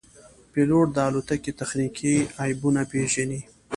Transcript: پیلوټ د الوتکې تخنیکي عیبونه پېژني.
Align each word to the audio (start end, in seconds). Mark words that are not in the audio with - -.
پیلوټ 0.51 0.87
د 0.93 0.97
الوتکې 1.07 1.51
تخنیکي 1.59 2.13
عیبونه 2.43 2.81
پېژني. 2.91 3.41